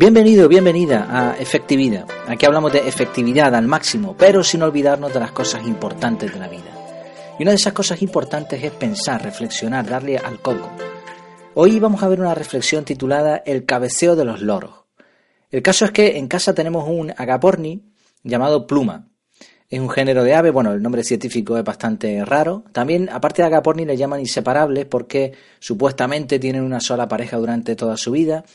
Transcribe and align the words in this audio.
Bienvenido, 0.00 0.48
bienvenida 0.48 1.08
a 1.10 1.36
Efectividad. 1.38 2.06
Aquí 2.26 2.46
hablamos 2.46 2.72
de 2.72 2.88
efectividad 2.88 3.54
al 3.54 3.66
máximo, 3.66 4.16
pero 4.16 4.42
sin 4.42 4.62
olvidarnos 4.62 5.12
de 5.12 5.20
las 5.20 5.32
cosas 5.32 5.66
importantes 5.66 6.32
de 6.32 6.38
la 6.38 6.48
vida. 6.48 6.74
Y 7.38 7.42
una 7.42 7.50
de 7.50 7.58
esas 7.58 7.74
cosas 7.74 8.00
importantes 8.00 8.64
es 8.64 8.70
pensar, 8.70 9.22
reflexionar, 9.22 9.86
darle 9.86 10.16
al 10.16 10.40
coco. 10.40 10.70
Hoy 11.52 11.78
vamos 11.78 12.02
a 12.02 12.08
ver 12.08 12.18
una 12.18 12.34
reflexión 12.34 12.82
titulada 12.82 13.42
El 13.44 13.66
cabeceo 13.66 14.16
de 14.16 14.24
los 14.24 14.40
loros. 14.40 14.72
El 15.50 15.60
caso 15.60 15.84
es 15.84 15.90
que 15.90 16.16
en 16.16 16.28
casa 16.28 16.54
tenemos 16.54 16.88
un 16.88 17.12
agaporni 17.14 17.82
llamado 18.22 18.66
pluma. 18.66 19.06
Es 19.68 19.80
un 19.80 19.90
género 19.90 20.24
de 20.24 20.34
ave, 20.34 20.50
bueno, 20.50 20.72
el 20.72 20.80
nombre 20.80 21.04
científico 21.04 21.58
es 21.58 21.64
bastante 21.64 22.24
raro. 22.24 22.64
También, 22.72 23.10
aparte 23.10 23.42
de 23.42 23.48
agaporni, 23.48 23.84
le 23.84 23.98
llaman 23.98 24.20
inseparables 24.20 24.86
porque 24.86 25.32
supuestamente 25.58 26.38
tienen 26.38 26.62
una 26.62 26.80
sola 26.80 27.06
pareja 27.06 27.36
durante 27.36 27.76
toda 27.76 27.98
su 27.98 28.12
vida 28.12 28.46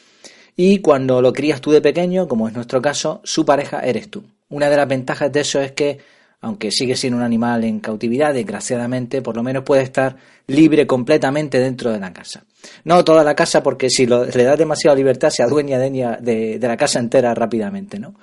y 0.55 0.79
cuando 0.79 1.21
lo 1.21 1.33
crías 1.33 1.59
tú 1.59 1.71
de 1.71 1.81
pequeño, 1.81 2.27
como 2.27 2.47
es 2.47 2.53
nuestro 2.53 2.81
caso, 2.81 3.21
su 3.23 3.45
pareja 3.45 3.81
eres 3.81 4.09
tú. 4.09 4.23
Una 4.49 4.69
de 4.69 4.77
las 4.77 4.87
ventajas 4.87 5.31
de 5.31 5.41
eso 5.41 5.59
es 5.59 5.73
que, 5.73 5.99
aunque 6.39 6.71
sigue 6.71 6.95
siendo 6.95 7.17
un 7.17 7.23
animal 7.23 7.63
en 7.65 7.79
cautividad, 7.79 8.33
desgraciadamente, 8.33 9.21
por 9.21 9.35
lo 9.35 9.43
menos 9.43 9.63
puede 9.63 9.83
estar 9.83 10.15
libre 10.47 10.87
completamente 10.87 11.59
dentro 11.59 11.91
de 11.91 11.99
la 11.99 12.13
casa. 12.13 12.45
No 12.85 13.03
toda 13.03 13.23
la 13.23 13.35
casa, 13.35 13.61
porque 13.61 13.89
si 13.89 14.05
le 14.05 14.43
das 14.43 14.57
demasiada 14.57 14.95
libertad, 14.95 15.29
se 15.29 15.43
adueña 15.43 15.77
de, 15.77 16.59
de, 16.59 16.67
la 16.67 16.77
casa 16.77 16.99
entera 16.99 17.33
rápidamente, 17.33 17.99
¿no? 17.99 18.15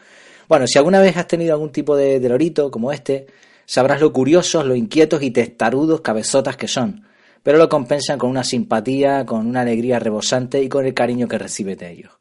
Bueno, 0.48 0.66
si 0.66 0.78
alguna 0.78 1.00
vez 1.00 1.16
has 1.16 1.26
tenido 1.26 1.52
algún 1.52 1.70
tipo 1.70 1.96
de, 1.96 2.18
de 2.18 2.28
lorito 2.28 2.70
como 2.70 2.92
este, 2.92 3.26
sabrás 3.66 4.00
lo 4.00 4.12
curiosos, 4.12 4.64
lo 4.64 4.74
inquietos 4.74 5.22
y 5.22 5.30
testarudos 5.30 6.00
cabezotas 6.00 6.56
que 6.56 6.68
son, 6.68 7.04
pero 7.42 7.58
lo 7.58 7.68
compensan 7.68 8.18
con 8.18 8.30
una 8.30 8.44
simpatía, 8.44 9.26
con 9.26 9.46
una 9.46 9.62
alegría 9.62 9.98
rebosante 9.98 10.62
y 10.62 10.68
con 10.68 10.86
el 10.86 10.94
cariño 10.94 11.28
que 11.28 11.38
recibe 11.38 11.76
de 11.76 11.90
ellos. 11.90 12.12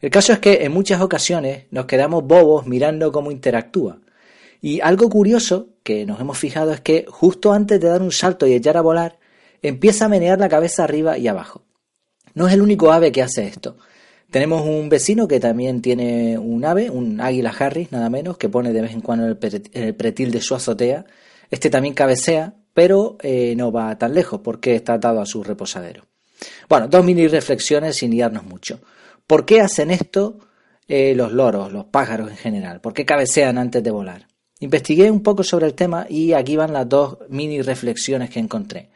El 0.00 0.10
caso 0.10 0.32
es 0.32 0.38
que 0.38 0.64
en 0.64 0.72
muchas 0.72 1.00
ocasiones 1.00 1.64
nos 1.70 1.86
quedamos 1.86 2.24
bobos 2.24 2.66
mirando 2.66 3.10
cómo 3.10 3.30
interactúa. 3.30 3.98
Y 4.60 4.80
algo 4.80 5.08
curioso 5.08 5.68
que 5.82 6.04
nos 6.06 6.20
hemos 6.20 6.38
fijado 6.38 6.72
es 6.72 6.80
que 6.80 7.06
justo 7.08 7.52
antes 7.52 7.80
de 7.80 7.88
dar 7.88 8.02
un 8.02 8.12
salto 8.12 8.46
y 8.46 8.54
echar 8.54 8.76
a 8.76 8.82
volar, 8.82 9.18
empieza 9.62 10.06
a 10.06 10.08
menear 10.08 10.38
la 10.38 10.48
cabeza 10.48 10.84
arriba 10.84 11.18
y 11.18 11.28
abajo. 11.28 11.62
No 12.34 12.46
es 12.46 12.54
el 12.54 12.62
único 12.62 12.92
ave 12.92 13.12
que 13.12 13.22
hace 13.22 13.46
esto. 13.46 13.76
Tenemos 14.30 14.62
un 14.66 14.88
vecino 14.88 15.26
que 15.26 15.40
también 15.40 15.80
tiene 15.80 16.38
un 16.38 16.64
ave, 16.64 16.90
un 16.90 17.20
águila 17.20 17.54
Harris, 17.58 17.90
nada 17.92 18.10
menos, 18.10 18.36
que 18.36 18.48
pone 18.48 18.72
de 18.72 18.82
vez 18.82 18.92
en 18.92 19.00
cuando 19.00 19.26
el, 19.26 19.38
el 19.72 19.94
pretil 19.94 20.30
de 20.30 20.40
su 20.40 20.54
azotea. 20.54 21.06
Este 21.50 21.70
también 21.70 21.94
cabecea, 21.94 22.54
pero 22.74 23.16
eh, 23.22 23.54
no 23.56 23.72
va 23.72 23.96
tan 23.96 24.14
lejos 24.14 24.40
porque 24.44 24.74
está 24.74 24.94
atado 24.94 25.20
a 25.20 25.26
su 25.26 25.42
reposadero. 25.42 26.04
Bueno, 26.68 26.88
dos 26.88 27.04
mini 27.04 27.26
reflexiones 27.26 27.96
sin 27.96 28.10
guiarnos 28.10 28.44
mucho. 28.44 28.80
¿Por 29.28 29.44
qué 29.44 29.60
hacen 29.60 29.90
esto 29.90 30.38
eh, 30.88 31.14
los 31.14 31.32
loros, 31.32 31.70
los 31.70 31.84
pájaros 31.84 32.30
en 32.30 32.38
general? 32.38 32.80
¿Por 32.80 32.94
qué 32.94 33.04
cabecean 33.04 33.58
antes 33.58 33.82
de 33.82 33.90
volar? 33.90 34.26
Investigué 34.58 35.10
un 35.10 35.22
poco 35.22 35.42
sobre 35.42 35.66
el 35.66 35.74
tema 35.74 36.06
y 36.08 36.32
aquí 36.32 36.56
van 36.56 36.72
las 36.72 36.88
dos 36.88 37.18
mini 37.28 37.60
reflexiones 37.60 38.30
que 38.30 38.40
encontré. 38.40 38.88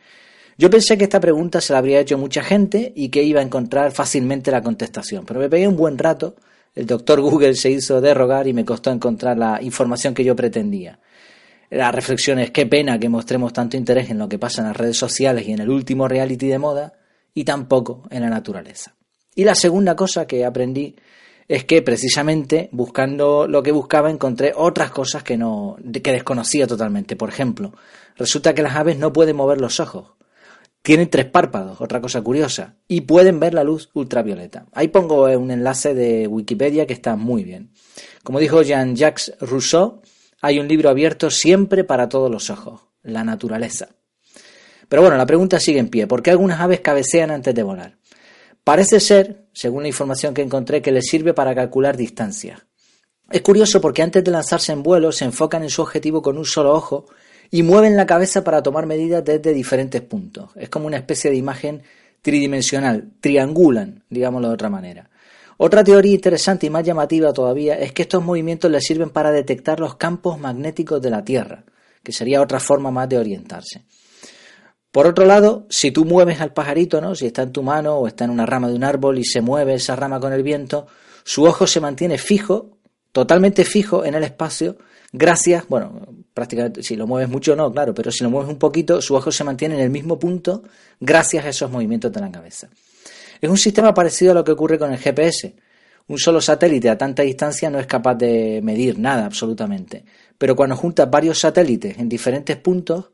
Yo 0.57 0.71
pensé 0.71 0.97
que 0.97 1.05
esta 1.05 1.21
pregunta 1.21 1.61
se 1.61 1.75
la 1.75 1.81
habría 1.81 2.01
hecho 2.01 2.17
mucha 2.17 2.43
gente 2.43 2.95
y 2.97 3.11
que 3.11 3.23
iba 3.23 3.41
a 3.41 3.43
encontrar 3.43 3.93
fácilmente 3.93 4.51
la 4.51 4.63
contestación, 4.63 5.27
pero 5.27 5.39
me 5.39 5.51
pegué 5.51 5.69
un 5.69 5.77
buen 5.77 5.99
rato, 5.99 6.35
el 6.75 6.87
doctor 6.87 7.21
Google 7.21 7.55
se 7.55 7.69
hizo 7.69 8.01
derrogar 8.01 8.49
y 8.49 8.55
me 8.55 8.65
costó 8.65 8.91
encontrar 8.91 9.37
la 9.37 9.61
información 9.63 10.15
que 10.15 10.25
yo 10.25 10.35
pretendía. 10.35 10.99
La 11.69 11.93
reflexión 11.93 12.39
es 12.39 12.51
qué 12.51 12.65
pena 12.65 12.99
que 12.99 13.11
mostremos 13.11 13.53
tanto 13.53 13.77
interés 13.77 14.09
en 14.09 14.17
lo 14.17 14.31
que 14.31 14.39
pasa 14.39 14.63
en 14.63 14.69
las 14.69 14.79
redes 14.79 14.97
sociales 14.97 15.47
y 15.47 15.53
en 15.53 15.61
el 15.61 15.69
último 15.69 16.09
reality 16.09 16.49
de 16.49 16.59
moda 16.59 16.95
y 17.35 17.45
tampoco 17.45 18.05
en 18.11 18.23
la 18.23 18.31
naturaleza. 18.31 18.95
Y 19.35 19.45
la 19.45 19.55
segunda 19.55 19.97
cosa 19.97 20.27
que 20.27 20.45
aprendí 20.45 20.97
es 21.49 21.65
que 21.65 21.83
precisamente 21.83 22.69
buscando 22.73 23.47
lo 23.47 23.63
que 23.63 23.73
buscaba 23.73 24.11
encontré 24.11 24.53
otras 24.57 24.91
cosas 24.91 25.23
que 25.23 25.37
no 25.37 25.77
que 26.03 26.13
desconocía 26.13 26.67
totalmente. 26.67 27.17
Por 27.17 27.29
ejemplo, 27.29 27.73
resulta 28.17 28.55
que 28.55 28.63
las 28.63 28.77
aves 28.77 28.99
no 28.99 29.13
pueden 29.13 29.37
mover 29.37 29.61
los 29.61 29.81
ojos. 29.81 30.13
Tienen 30.83 31.11
tres 31.11 31.27
párpados, 31.27 31.81
otra 31.81 32.01
cosa 32.01 32.23
curiosa, 32.23 32.75
y 32.89 33.03
pueden 33.03 33.39
ver 33.39 33.55
la 33.55 33.63
luz 33.63 33.91
ultravioleta. 33.95 34.67
Ahí 34.73 34.89
pongo 34.89 35.27
un 35.27 35.51
enlace 35.53 35.95
de 35.95 36.27
Wikipedia 36.27 36.87
que 36.87 36.93
está 36.93 37.15
muy 37.15 37.45
bien. 37.45 37.71
Como 38.25 38.41
dijo 38.41 38.63
Jean-Jacques 38.63 39.35
Rousseau, 39.41 40.03
hay 40.41 40.59
un 40.59 40.67
libro 40.67 40.91
abierto 40.91 41.31
siempre 41.31 41.85
para 41.85 42.09
todos 42.09 42.31
los 42.31 42.51
ojos, 42.51 42.81
la 43.05 43.23
naturaleza. 43.23 43.91
Pero 44.89 45.03
bueno, 45.03 45.17
la 45.17 45.25
pregunta 45.27 45.61
sigue 45.61 45.79
en 45.79 45.89
pie. 45.89 46.09
¿Por 46.09 46.21
qué 46.21 46.33
algunas 46.33 46.61
aves 46.61 46.81
cabecean 46.81 47.31
antes 47.31 47.55
de 47.55 47.63
volar? 47.63 47.99
Parece 48.65 49.01
ser, 49.01 49.47
según 49.53 49.83
la 49.83 49.89
información 49.89 50.35
que 50.35 50.43
encontré, 50.43 50.81
que 50.81 50.93
les 50.93 51.07
sirve 51.07 51.35
para 51.35 51.55
calcular 51.55 51.97
distancias. 51.97 52.61
Es 53.31 53.43
curioso 53.43 53.81
porque 53.81 54.03
antes 54.03 54.23
de 54.23 54.31
lanzarse 54.31 54.73
en 54.73 54.83
vuelo 54.83 55.11
se 55.11 55.25
enfocan 55.25 55.63
en 55.63 55.71
su 55.71 55.83
objetivo 55.83 56.23
con 56.23 56.39
un 56.39 56.45
solo 56.45 56.73
ojo 56.73 57.07
y 57.51 57.63
mueven 57.63 57.97
la 57.97 58.07
cabeza 58.07 58.45
para 58.45 58.63
tomar 58.63 58.87
medidas 58.87 59.25
desde 59.25 59.53
diferentes 59.53 60.01
puntos. 60.03 60.51
Es 60.55 60.69
como 60.69 60.87
una 60.87 60.99
especie 60.99 61.31
de 61.31 61.37
imagen 61.37 61.83
tridimensional, 62.21 63.11
triangulan, 63.21 64.05
digámoslo 64.09 64.49
de 64.49 64.55
otra 64.55 64.71
manera. 64.71 65.11
Otra 65.57 65.83
teoría 65.83 66.15
interesante 66.15 66.67
y 66.67 66.71
más 66.71 66.85
llamativa 66.85 67.33
todavía 67.33 67.75
es 67.75 67.93
que 67.93 68.03
estos 68.03 68.23
movimientos 68.23 68.71
les 68.71 68.85
sirven 68.85 69.11
para 69.11 69.33
detectar 69.33 69.81
los 69.81 69.97
campos 69.97 70.39
magnéticos 70.39 71.03
de 71.03 71.11
la 71.11 71.25
Tierra, 71.25 71.65
que 72.03 72.13
sería 72.13 72.41
otra 72.41 72.61
forma 72.61 72.91
más 72.91 73.09
de 73.09 73.19
orientarse. 73.19 73.85
Por 74.93 75.07
otro 75.07 75.25
lado, 75.25 75.67
si 75.71 75.91
tú 75.91 76.05
mueves 76.05 76.43
al 76.43 76.53
pajarito, 76.53 77.01
¿no? 77.01 77.15
Si 77.15 77.27
está 77.27 77.43
en 77.43 77.53
tu 77.53 77.63
mano 77.63 77.97
o 77.97 78.07
está 78.07 78.25
en 78.25 78.31
una 78.31 78.45
rama 78.45 78.69
de 78.69 78.75
un 78.75 78.85
árbol 78.85 79.19
y 79.19 79.25
se 79.25 79.41
mueve 79.41 79.75
esa 79.75 79.97
rama 79.97 80.21
con 80.21 80.35
el 80.35 80.43
viento, 80.43 80.87
su 81.25 81.45
ojo 81.45 81.67
se 81.67 81.81
mantiene 81.81 82.19
fijo, 82.19 82.77
totalmente 83.11 83.65
fijo 83.65 84.05
en 84.05 84.15
el 84.15 84.23
espacio, 84.23 84.77
gracias, 85.11 85.65
bueno, 85.67 85.99
prácticamente 86.35 86.83
si 86.83 86.95
lo 86.95 87.07
mueves 87.07 87.31
mucho 87.31 87.57
no, 87.57 87.73
claro, 87.73 87.95
pero 87.95 88.11
si 88.11 88.23
lo 88.23 88.29
mueves 88.29 88.51
un 88.51 88.59
poquito, 88.59 89.01
su 89.01 89.15
ojo 89.15 89.33
se 89.33 89.45
mantiene 89.45 89.77
en 89.77 89.81
el 89.81 89.91
mismo 89.91 90.19
punto 90.19 90.63
gracias 91.01 91.47
a 91.47 91.49
esos 91.49 91.71
movimientos 91.71 92.13
de 92.13 92.21
la 92.21 92.31
cabeza. 92.31 92.69
Es 93.41 93.49
un 93.49 93.59
sistema 93.59 93.95
parecido 93.95 94.33
a 94.33 94.35
lo 94.35 94.45
que 94.45 94.53
ocurre 94.53 94.79
con 94.79 94.93
el 94.93 94.99
GPS. 94.99 95.57
Un 96.09 96.19
solo 96.19 96.41
satélite 96.41 96.91
a 96.91 96.99
tanta 96.99 97.23
distancia 97.23 97.71
no 97.71 97.79
es 97.79 97.87
capaz 97.87 98.17
de 98.17 98.61
medir 98.63 98.99
nada 98.99 99.25
absolutamente, 99.25 100.05
pero 100.37 100.55
cuando 100.55 100.77
juntas 100.77 101.09
varios 101.11 101.39
satélites 101.39 101.99
en 101.99 102.09
diferentes 102.11 102.57
puntos, 102.59 103.11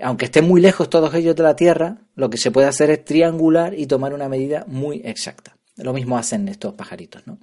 aunque 0.00 0.26
estén 0.26 0.46
muy 0.46 0.60
lejos 0.60 0.90
todos 0.90 1.14
ellos 1.14 1.36
de 1.36 1.42
la 1.42 1.56
Tierra, 1.56 1.98
lo 2.14 2.30
que 2.30 2.38
se 2.38 2.50
puede 2.50 2.66
hacer 2.66 2.90
es 2.90 3.04
triangular 3.04 3.74
y 3.78 3.86
tomar 3.86 4.12
una 4.14 4.28
medida 4.28 4.64
muy 4.66 5.00
exacta. 5.04 5.56
Lo 5.76 5.92
mismo 5.92 6.18
hacen 6.18 6.48
estos 6.48 6.74
pajaritos, 6.74 7.26
¿no? 7.26 7.38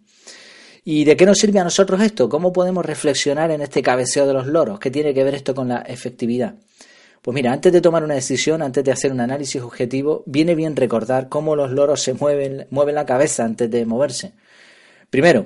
¿Y 0.86 1.06
de 1.06 1.16
qué 1.16 1.26
nos 1.26 1.38
sirve 1.38 1.60
a 1.60 1.64
nosotros 1.64 2.02
esto? 2.02 2.28
¿Cómo 2.28 2.52
podemos 2.52 2.86
reflexionar 2.86 3.52
en 3.52 3.62
este 3.62 3.82
cabeceo 3.82 4.28
de 4.28 4.34
los 4.34 4.48
loros? 4.48 4.80
¿Qué 4.80 4.92
tiene 4.92 5.14
que 5.14 5.24
ver 5.24 5.34
esto 5.34 5.56
con 5.56 5.70
la 5.70 5.78
efectividad? 5.82 6.56
Pues 7.22 7.34
mira, 7.34 7.54
antes 7.54 7.72
de 7.72 7.80
tomar 7.80 8.04
una 8.04 8.16
decisión, 8.16 8.62
antes 8.62 8.84
de 8.84 8.92
hacer 8.92 9.14
un 9.14 9.22
análisis 9.22 9.62
objetivo, 9.62 10.24
viene 10.26 10.56
bien 10.56 10.76
recordar 10.76 11.30
cómo 11.30 11.56
los 11.56 11.72
loros 11.72 12.02
se 12.02 12.14
mueven, 12.14 12.68
mueven 12.70 12.96
la 12.96 13.06
cabeza 13.06 13.46
antes 13.46 13.72
de 13.72 13.86
moverse. 13.86 14.34
Primero, 15.10 15.46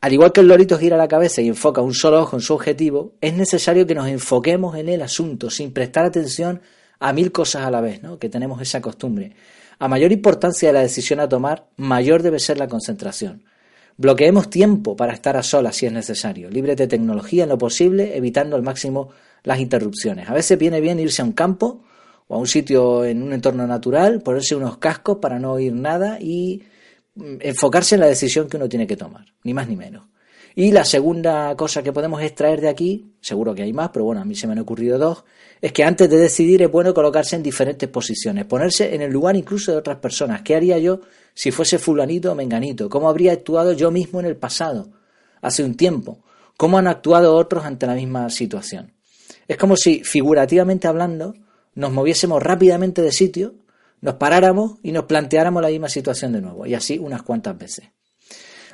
al 0.00 0.12
igual 0.12 0.32
que 0.32 0.40
el 0.40 0.48
lorito 0.48 0.78
gira 0.78 0.96
la 0.96 1.08
cabeza 1.08 1.42
y 1.42 1.48
enfoca 1.48 1.80
un 1.80 1.94
solo 1.94 2.20
ojo 2.20 2.36
en 2.36 2.42
su 2.42 2.54
objetivo, 2.54 3.14
es 3.20 3.34
necesario 3.34 3.86
que 3.86 3.94
nos 3.94 4.06
enfoquemos 4.06 4.76
en 4.76 4.88
el 4.88 5.02
asunto 5.02 5.50
sin 5.50 5.72
prestar 5.72 6.04
atención 6.04 6.60
a 7.00 7.12
mil 7.12 7.32
cosas 7.32 7.64
a 7.64 7.70
la 7.70 7.80
vez, 7.80 8.02
¿no? 8.02 8.18
que 8.18 8.28
tenemos 8.28 8.60
esa 8.60 8.80
costumbre. 8.80 9.32
A 9.78 9.88
mayor 9.88 10.12
importancia 10.12 10.68
de 10.68 10.72
la 10.72 10.80
decisión 10.80 11.20
a 11.20 11.28
tomar, 11.28 11.66
mayor 11.76 12.22
debe 12.22 12.38
ser 12.38 12.58
la 12.58 12.68
concentración. 12.68 13.44
Bloqueemos 13.96 14.50
tiempo 14.50 14.96
para 14.96 15.12
estar 15.12 15.36
a 15.36 15.42
solas 15.42 15.76
si 15.76 15.86
es 15.86 15.92
necesario, 15.92 16.50
libres 16.50 16.76
de 16.76 16.86
tecnología 16.86 17.42
en 17.42 17.48
lo 17.48 17.58
posible, 17.58 18.16
evitando 18.16 18.54
al 18.54 18.62
máximo 18.62 19.10
las 19.42 19.58
interrupciones. 19.58 20.28
A 20.28 20.34
veces 20.34 20.58
viene 20.58 20.80
bien 20.80 21.00
irse 21.00 21.22
a 21.22 21.24
un 21.24 21.32
campo 21.32 21.82
o 22.28 22.36
a 22.36 22.38
un 22.38 22.46
sitio 22.46 23.04
en 23.04 23.22
un 23.22 23.32
entorno 23.32 23.66
natural, 23.66 24.22
ponerse 24.22 24.54
unos 24.54 24.78
cascos 24.78 25.18
para 25.18 25.40
no 25.40 25.52
oír 25.52 25.72
nada 25.72 26.18
y 26.20 26.62
enfocarse 27.40 27.94
en 27.94 28.00
la 28.00 28.06
decisión 28.06 28.48
que 28.48 28.56
uno 28.56 28.68
tiene 28.68 28.86
que 28.86 28.96
tomar, 28.96 29.26
ni 29.44 29.54
más 29.54 29.68
ni 29.68 29.76
menos. 29.76 30.04
Y 30.54 30.72
la 30.72 30.84
segunda 30.84 31.54
cosa 31.56 31.82
que 31.84 31.92
podemos 31.92 32.20
extraer 32.20 32.60
de 32.60 32.68
aquí, 32.68 33.12
seguro 33.20 33.54
que 33.54 33.62
hay 33.62 33.72
más, 33.72 33.90
pero 33.92 34.04
bueno, 34.04 34.22
a 34.22 34.24
mí 34.24 34.34
se 34.34 34.46
me 34.46 34.54
han 34.54 34.58
ocurrido 34.58 34.98
dos, 34.98 35.24
es 35.60 35.72
que 35.72 35.84
antes 35.84 36.10
de 36.10 36.16
decidir 36.16 36.62
es 36.62 36.70
bueno 36.70 36.92
colocarse 36.92 37.36
en 37.36 37.44
diferentes 37.44 37.88
posiciones, 37.88 38.44
ponerse 38.44 38.94
en 38.94 39.02
el 39.02 39.12
lugar 39.12 39.36
incluso 39.36 39.70
de 39.70 39.78
otras 39.78 39.98
personas. 39.98 40.42
¿Qué 40.42 40.56
haría 40.56 40.78
yo 40.78 41.00
si 41.32 41.52
fuese 41.52 41.78
fulanito 41.78 42.32
o 42.32 42.34
menganito? 42.34 42.88
¿Cómo 42.88 43.08
habría 43.08 43.32
actuado 43.32 43.72
yo 43.72 43.92
mismo 43.92 44.18
en 44.18 44.26
el 44.26 44.36
pasado, 44.36 44.90
hace 45.42 45.62
un 45.62 45.76
tiempo? 45.76 46.24
¿Cómo 46.56 46.78
han 46.78 46.88
actuado 46.88 47.36
otros 47.36 47.64
ante 47.64 47.86
la 47.86 47.94
misma 47.94 48.28
situación? 48.28 48.94
Es 49.46 49.56
como 49.56 49.76
si, 49.76 50.02
figurativamente 50.02 50.88
hablando, 50.88 51.34
nos 51.74 51.92
moviésemos 51.92 52.42
rápidamente 52.42 53.00
de 53.00 53.12
sitio 53.12 53.54
nos 54.00 54.14
paráramos 54.14 54.78
y 54.82 54.92
nos 54.92 55.04
planteáramos 55.04 55.62
la 55.62 55.68
misma 55.68 55.88
situación 55.88 56.32
de 56.32 56.40
nuevo, 56.40 56.66
y 56.66 56.74
así 56.74 56.98
unas 56.98 57.22
cuantas 57.22 57.56
veces. 57.58 57.90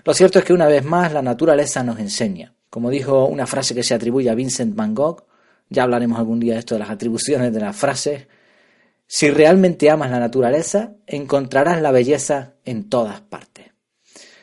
Lo 0.04 0.12
cierto 0.12 0.38
es 0.38 0.44
que 0.44 0.52
una 0.52 0.66
vez 0.66 0.84
más 0.84 1.12
la 1.12 1.22
naturaleza 1.22 1.82
nos 1.82 1.98
enseña. 1.98 2.54
Como 2.68 2.90
dijo 2.90 3.26
una 3.26 3.46
frase 3.46 3.74
que 3.74 3.82
se 3.82 3.94
atribuye 3.94 4.28
a 4.28 4.34
Vincent 4.34 4.74
Van 4.74 4.94
Gogh, 4.94 5.24
ya 5.70 5.84
hablaremos 5.84 6.18
algún 6.18 6.40
día 6.40 6.54
de 6.54 6.58
esto 6.58 6.74
de 6.74 6.80
las 6.80 6.90
atribuciones 6.90 7.52
de 7.52 7.60
las 7.60 7.76
frases, 7.76 8.26
si 9.06 9.30
realmente 9.30 9.90
amas 9.90 10.10
la 10.10 10.18
naturaleza, 10.18 10.94
encontrarás 11.06 11.80
la 11.80 11.92
belleza 11.92 12.54
en 12.64 12.88
todas 12.88 13.20
partes. 13.20 13.66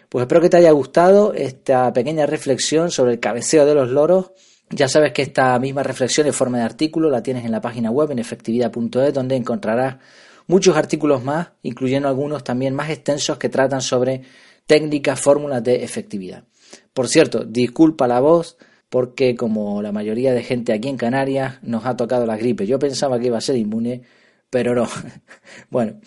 Pues 0.07 0.23
espero 0.23 0.41
que 0.41 0.49
te 0.49 0.57
haya 0.57 0.71
gustado 0.71 1.33
esta 1.33 1.91
pequeña 1.93 2.25
reflexión 2.25 2.91
sobre 2.91 3.13
el 3.13 3.19
cabeceo 3.19 3.65
de 3.65 3.73
los 3.73 3.89
loros. 3.89 4.31
Ya 4.69 4.87
sabes 4.87 5.13
que 5.13 5.21
esta 5.21 5.57
misma 5.57 5.83
reflexión 5.83 6.27
en 6.27 6.33
forma 6.33 6.57
de 6.59 6.65
artículo 6.65 7.09
la 7.09 7.23
tienes 7.23 7.45
en 7.45 7.51
la 7.51 7.61
página 7.61 7.91
web 7.91 8.11
en 8.11 8.19
efectividad.es 8.19 9.13
donde 9.13 9.35
encontrarás 9.35 9.97
muchos 10.51 10.75
artículos 10.75 11.23
más, 11.23 11.53
incluyendo 11.63 12.09
algunos 12.09 12.43
también 12.43 12.75
más 12.75 12.89
extensos 12.89 13.37
que 13.37 13.47
tratan 13.47 13.81
sobre 13.81 14.23
técnicas, 14.65 15.17
fórmulas 15.17 15.63
de 15.63 15.83
efectividad. 15.85 16.43
Por 16.93 17.07
cierto, 17.07 17.45
disculpa 17.45 18.05
la 18.05 18.19
voz 18.19 18.57
porque 18.89 19.33
como 19.37 19.81
la 19.81 19.93
mayoría 19.93 20.33
de 20.33 20.43
gente 20.43 20.73
aquí 20.73 20.89
en 20.89 20.97
Canarias 20.97 21.59
nos 21.63 21.85
ha 21.85 21.95
tocado 21.95 22.25
la 22.25 22.35
gripe. 22.35 22.67
Yo 22.67 22.79
pensaba 22.79 23.17
que 23.17 23.27
iba 23.27 23.37
a 23.37 23.41
ser 23.41 23.55
inmune, 23.55 24.01
pero 24.49 24.75
no. 24.75 24.89
bueno, 25.69 26.01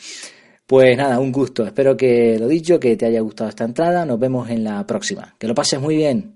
pues 0.66 0.94
nada, 0.94 1.18
un 1.20 1.32
gusto. 1.32 1.64
Espero 1.64 1.96
que 1.96 2.38
lo 2.38 2.46
dicho, 2.46 2.78
que 2.78 2.98
te 2.98 3.06
haya 3.06 3.20
gustado 3.20 3.48
esta 3.48 3.64
entrada. 3.64 4.04
Nos 4.04 4.20
vemos 4.20 4.50
en 4.50 4.62
la 4.62 4.86
próxima. 4.86 5.34
Que 5.38 5.48
lo 5.48 5.54
pases 5.54 5.80
muy 5.80 5.96
bien. 5.96 6.33